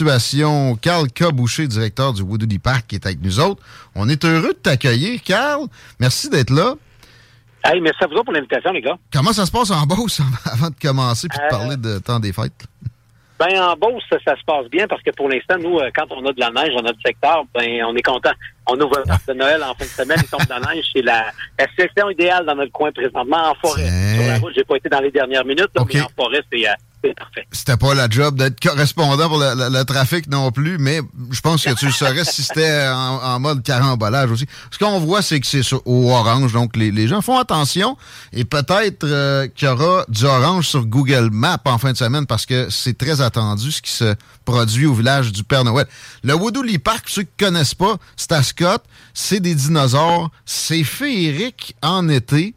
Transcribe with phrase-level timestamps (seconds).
[0.00, 1.32] Situation, Carl K.
[1.32, 3.60] Boucher, directeur du Woodley Park, qui est avec nous autres.
[3.96, 5.66] On est heureux de t'accueillir, Carl.
[5.98, 6.74] Merci d'être là.
[7.64, 8.96] Hey, merci à vous pour l'invitation, les gars.
[9.12, 10.20] Comment ça se passe en Beauce
[10.52, 12.64] avant de commencer puis de Euh, parler de temps des fêtes?
[13.38, 16.06] Ben, en Beauce, ça, ça se passe bien parce que pour l'instant, nous, euh, quand
[16.10, 18.30] on a de la neige dans notre secteur, ben, on est content.
[18.68, 20.84] On ouvre parc de Noël en fin de semaine, il tombe de la neige.
[20.94, 21.26] C'est la,
[21.58, 23.88] la situation idéale dans notre coin présentement, en forêt.
[24.16, 26.66] Sur la route, j'ai pas été dans les dernières minutes, là, mais en forêt, c'est
[26.68, 26.72] euh,
[27.52, 31.72] C'était pas la job d'être correspondant pour le, trafic non plus, mais je pense que
[31.74, 34.46] tu le saurais si c'était en, mode carambolage aussi.
[34.70, 37.96] Ce qu'on voit, c'est que c'est au orange, donc les, gens font attention
[38.32, 42.26] et peut-être euh, qu'il y aura du orange sur Google Maps en fin de semaine
[42.26, 45.86] parce que c'est très attendu ce qui se produit au village du Père Noël.
[46.22, 48.30] Le Woodley Park, ceux qui connaissent pas, c'est
[49.14, 52.54] c'est des dinosaures, c'est féerique en été,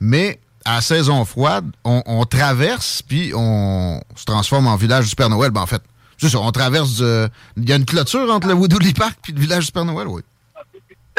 [0.00, 5.30] mais à saison froide, on, on traverse, puis on se transforme en village du Père
[5.30, 5.50] Noël.
[5.50, 5.82] Ben, en fait,
[6.18, 6.98] c'est ça, on traverse...
[6.98, 9.84] de- Il y a une clôture entre le Woodley Park puis le village du Père
[9.84, 10.22] Noël, oui.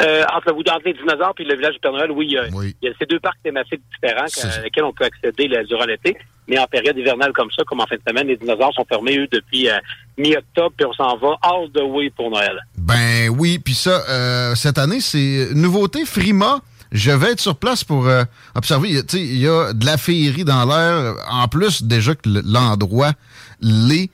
[0.00, 2.38] Euh, entre, le, entre les dinosaures puis le village du Père Noël, oui, il y
[2.38, 5.64] a- il y a ces deux parcs thématiques différents à lesquels on peut accéder là,
[5.64, 6.16] durant l'été.
[6.46, 9.18] Mais en période hivernale comme ça, comme en fin de semaine, les dinosaures sont fermés,
[9.18, 9.76] eux, depuis euh,
[10.16, 12.58] mi-octobre, puis on s'en va all the way pour Noël.
[12.78, 16.60] Ben oui, puis ça, euh, cette année, c'est nouveauté Frima.
[16.92, 18.90] Je vais être sur place pour euh, observer.
[19.12, 21.14] Il y a- de la féerie dans l'air.
[21.30, 23.12] En plus, déjà que le- l'endroit
[23.60, 24.10] l'est.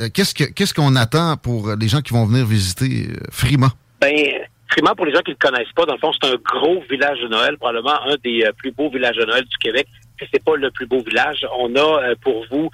[0.00, 3.68] Euh, Qu'est-ce que- qu'est-ce qu'on attend pour les gens qui vont venir visiter euh, Frima?
[4.00, 4.12] Ben,
[4.72, 6.82] Fremont, pour les gens qui ne le connaissent pas, dans le fond, c'est un gros
[6.90, 9.86] village de Noël, probablement un des euh, plus beaux villages de Noël du Québec.
[10.20, 12.70] Si c'est pas le plus beau village, on a pour vous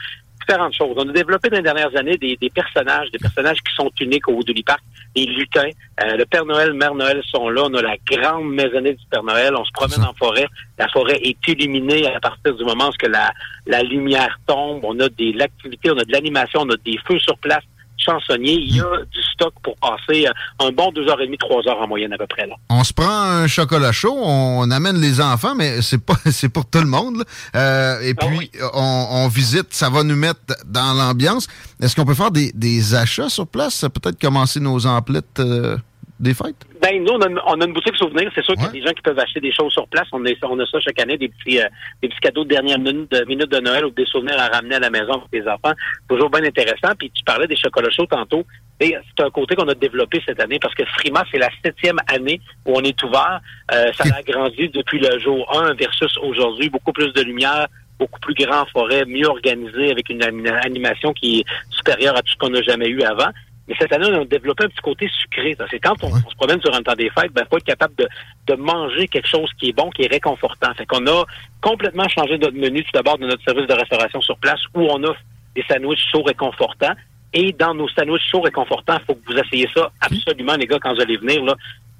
[0.46, 0.94] différentes choses.
[0.96, 4.28] On a développé dans les dernières années des, des personnages, des personnages qui sont uniques
[4.28, 4.80] au Woodley Park,
[5.14, 5.70] des lutins.
[6.02, 7.62] Euh, le Père Noël, Mère Noël sont là.
[7.64, 9.54] On a la grande maisonnée du Père Noël.
[9.56, 10.46] On se promène en forêt.
[10.78, 13.32] La forêt est illuminée à partir du moment où la,
[13.66, 14.80] la lumière tombe.
[14.84, 17.64] On a de l'activité, on a de l'animation, on a des feux sur place
[17.98, 18.54] chansonnier.
[18.54, 21.66] Il y a du stock pour passer euh, un bon deux heures et demie, trois
[21.68, 22.46] heures en moyenne à peu près.
[22.46, 22.54] Là.
[22.70, 26.66] On se prend un chocolat chaud, on amène les enfants, mais c'est pas c'est pour
[26.66, 27.18] tout le monde.
[27.18, 27.24] là.
[27.56, 31.46] Euh, et puis on, on visite, ça va nous mettre dans l'ambiance.
[31.80, 35.76] Est-ce qu'on peut faire des, des achats sur place, peut-être commencer nos emplettes euh,
[36.22, 36.56] des fêtes?
[36.80, 38.30] Ben, nous, on a, une- on a une boutique souvenir.
[38.34, 40.06] C'est sûr qu'il y a des gens qui peuvent acheter des choses sur place.
[40.12, 41.66] On, est, on a ça chaque année, des petits, euh,
[42.02, 44.76] des petits cadeaux de dernière minute de, minute de Noël ou des souvenirs à ramener
[44.76, 45.72] à la maison pour les enfants.
[46.08, 46.94] Toujours bien intéressant.
[46.98, 48.44] Puis tu parlais des chocolats chauds tantôt.
[48.80, 52.40] C'est un côté qu'on a développé cette année parce que Frima, c'est la septième année
[52.66, 53.40] où on est ouvert.
[53.72, 56.68] Euh, ça a agrandi depuis le jour 1 versus aujourd'hui.
[56.68, 57.66] Beaucoup plus de lumière,
[58.00, 62.32] beaucoup plus grand forêt, mieux organisé avec une ani- animation qui est supérieure à tout
[62.32, 63.28] ce qu'on n'a jamais eu avant.
[63.68, 65.54] Mais cette année, on a développé un petit côté sucré.
[65.54, 67.94] Que quand on, on se promène sur un temps des fêtes, ben, faut être capable
[67.94, 68.08] de,
[68.46, 70.74] de manger quelque chose qui est bon, qui est réconfortant.
[70.74, 71.24] Fait qu'on a
[71.60, 75.02] complètement changé notre menu, tout d'abord, de notre service de restauration sur place, où on
[75.04, 75.20] offre
[75.54, 76.94] des sandwichs chauds réconfortants.
[77.34, 80.78] Et dans nos sandwichs chauds réconfortants, il faut que vous essayiez ça absolument, les gars,
[80.80, 81.54] quand vous allez venir, là.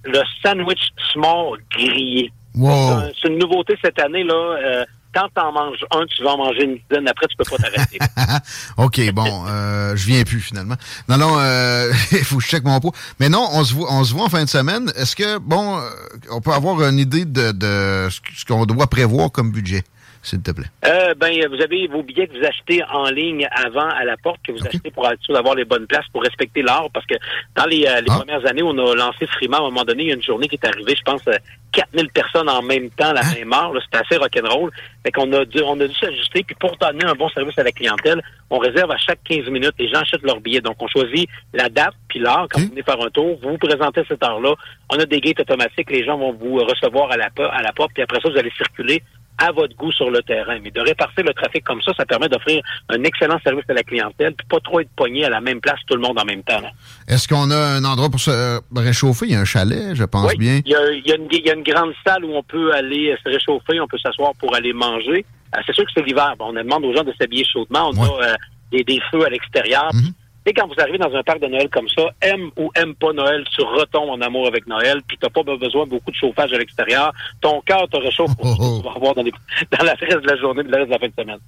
[0.05, 2.33] Le sandwich small grillé.
[2.57, 2.71] Wow.
[2.71, 4.35] C'est C'est une nouveauté cette année, là.
[4.35, 4.85] Euh,
[5.15, 7.09] quand t'en manges un, tu vas en manger une dizaine.
[7.09, 7.99] Après, tu peux pas t'arrêter.
[8.77, 10.77] OK, bon, euh, je viens plus finalement.
[11.09, 12.93] Non, non, euh, il faut que je check mon pot.
[13.21, 14.91] Mais non, on se voit, on se voit en fin de semaine.
[14.97, 15.91] Est-ce que, bon, euh,
[16.31, 19.85] on peut avoir une idée de, de ce qu'on doit prévoir comme budget,
[20.23, 20.67] s'il te plaît?
[20.87, 24.41] Euh, ben, vous avez vos billets que vous achetez en ligne avant à la porte,
[24.47, 27.17] que vous achetez pour être sûr d'avoir les bonnes places, pour respecter l'heure, parce que
[27.57, 30.09] dans les, euh, les premières années, on a lancé Frima, à un moment donné, il
[30.09, 31.37] y a une journée qui est arrivée, je pense, euh,
[31.73, 33.73] 4000 personnes en même temps, la même heure.
[33.85, 34.71] C'était assez rock'n'roll.
[35.03, 37.65] Fait qu'on a dû, on a dû s'ajuster, puis pour donner un bon service à
[37.65, 40.61] la clientèle, on réserve à chaque 15 minutes, les gens achètent leurs billets.
[40.61, 43.59] Donc, on choisit la date, puis l'heure, quand vous venez faire un tour, vous vous
[43.59, 44.55] présentez à cette heure-là.
[44.91, 47.93] On a des gates automatiques, les gens vont vous recevoir à la, à la porte,
[47.95, 49.03] puis après ça, vous allez circuler
[49.43, 50.59] à votre goût sur le terrain.
[50.63, 53.83] Mais de répartir le trafic comme ça, ça permet d'offrir un excellent service à la
[53.83, 56.43] clientèle, puis pas trop être pogné à la même place tout le monde en même
[56.45, 56.63] temps.
[57.09, 59.27] Est-ce qu'on a un endroit pour se réchauffer?
[59.27, 60.61] Il y a un chalet, je pense bien.
[60.65, 62.43] Il y, a, il, y a une, il y, a, une, grande salle où on
[62.43, 65.25] peut aller se réchauffer, on peut s'asseoir pour aller manger.
[65.57, 66.35] Euh, c'est sûr que c'est l'hiver.
[66.39, 67.91] On demande aux gens de s'habiller chaudement.
[67.93, 68.35] On a euh,
[68.71, 69.91] des, des, feux à l'extérieur.
[69.93, 70.13] Mm-hmm.
[70.45, 73.13] Et quand vous arrivez dans un parc de Noël comme ça, aime ou aime pas
[73.13, 76.53] Noël, tu retombes en amour avec Noël, puis t'as pas besoin de beaucoup de chauffage
[76.53, 77.13] à l'extérieur.
[77.41, 79.33] Ton cœur te réchauffe pour ce que tu vas avoir dans, les,
[79.79, 81.39] dans la reste de la journée, de la reste de la fin de semaine.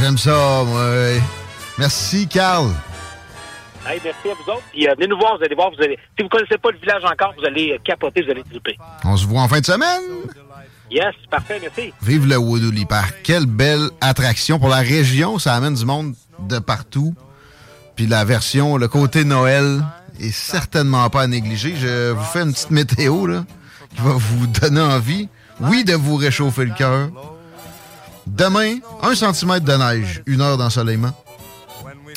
[0.00, 1.20] J'aime ça, moi.
[1.78, 2.68] Merci, Carl.
[3.88, 4.64] Hey, merci à vous autres.
[4.72, 5.98] Puis, euh, venez nous voir, vous allez voir, vous allez.
[6.16, 8.76] Si vous connaissez pas le village encore, vous allez capoter, vous allez triper.
[9.04, 10.02] On se voit en fin de semaine.
[10.90, 11.92] Yes, parfait, merci.
[12.02, 13.14] Vive le Woodley Park.
[13.22, 15.38] Quelle belle attraction pour la région.
[15.38, 17.14] Ça amène du monde de partout.
[17.96, 19.82] Puis la version, le côté Noël
[20.20, 21.74] est certainement pas à négliger.
[21.76, 23.44] Je vous fais une petite météo là,
[23.94, 25.28] qui va vous donner envie,
[25.60, 27.08] oui, de vous réchauffer le cœur.
[28.26, 31.12] Demain, un centimètre de neige, une heure d'ensoleillement.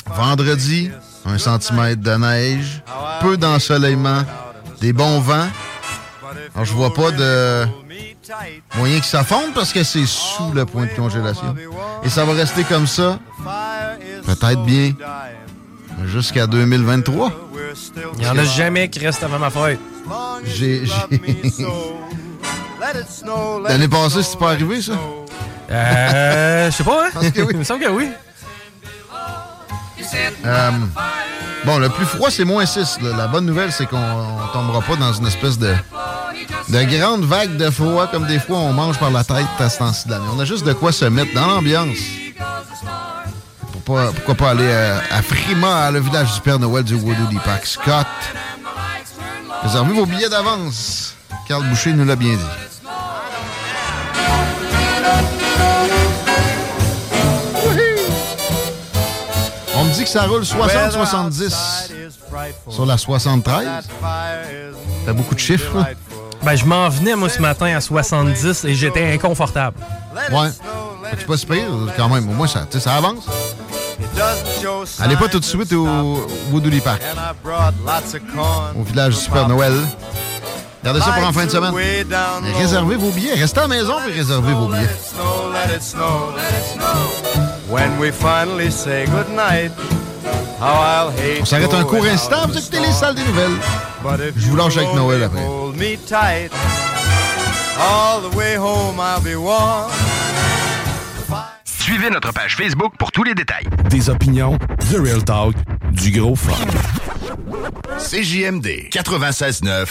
[0.06, 0.90] Vendredi,
[1.24, 2.82] un centimètre de neige,
[3.22, 4.22] peu d'ensoleillement,
[4.80, 5.48] des bons vents.
[6.54, 7.66] Alors, je vois pas de
[8.76, 11.54] moyen que ça fonde parce que c'est sous le point de congélation.
[12.02, 13.18] Et ça va rester comme ça,
[14.26, 14.92] peut-être bien
[16.10, 17.32] jusqu'à 2023.
[18.18, 19.80] Il n'y en a jamais qui restent avant ma fête.
[20.44, 20.82] J'ai.
[23.66, 24.92] L'année passée, c'est pas arrivé, ça?
[25.70, 26.70] Euh.
[26.70, 27.10] Je sais pas, hein?
[27.12, 27.48] Parce que oui.
[27.52, 28.08] Il me semble que oui.
[30.44, 30.70] Euh,
[31.64, 32.98] bon, le plus froid, c'est moins 6.
[33.02, 33.16] Là.
[33.16, 35.72] La bonne nouvelle, c'est qu'on tombera pas dans une espèce de,
[36.68, 39.78] de grande vague de froid, comme des fois on mange par la tête à ce
[39.78, 40.24] temps-ci de l'année.
[40.34, 41.98] On a juste de quoi se mettre dans l'ambiance
[44.14, 47.66] pourquoi pas aller euh, à, Frima, le village du Père Noël du Woodley Park.
[47.66, 48.06] Scott,
[49.62, 51.14] réservez vos billets d'avance.
[51.48, 52.38] Carl Boucher nous l'a bien dit.
[59.76, 61.54] On me dit que ça roule 60-70
[62.68, 63.66] sur la 73.
[65.04, 65.84] T'as beaucoup de chiffres.
[66.42, 69.76] Ben, je m'en venais, moi, ce matin à 70 et j'étais inconfortable.
[70.30, 70.50] Ouais.
[71.18, 71.66] C'est pas si pire,
[71.96, 72.28] quand même.
[72.28, 73.26] Au moins, ça, ça avance.
[75.00, 77.00] Allez pas tout de suite au Woodley Park,
[78.78, 79.72] au village du Super Noël.
[80.82, 81.74] Gardez ça pour en fin de semaine.
[82.58, 83.34] Réservez vos billets.
[83.34, 84.88] Restez à la maison et réservez vos billets.
[91.40, 92.46] On s'arrête un court instant.
[92.48, 93.56] Vous écoutez les salles des nouvelles.
[94.36, 95.44] Je vous lâche avec Noël après.
[101.80, 103.64] Suivez notre page Facebook pour tous les détails.
[103.88, 104.58] Des opinions,
[104.90, 105.54] The Real Talk,
[105.92, 106.52] du gros fun.
[107.98, 109.88] CJMD 96.9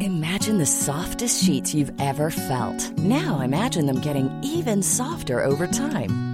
[0.00, 2.90] Imagine the softest sheets you've ever felt.
[2.98, 6.33] Now imagine them getting even softer over time.